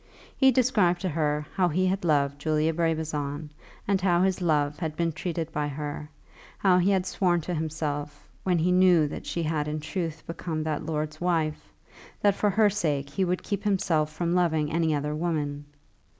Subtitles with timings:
[0.35, 3.51] He described to her how he had loved Julia Brabazon,
[3.87, 6.09] and how his love had been treated by her;
[6.57, 10.63] how he had sworn to himself, when he knew that she had in truth become
[10.63, 11.71] that lord's wife,
[12.19, 15.65] that for her sake he would keep himself from loving any other woman.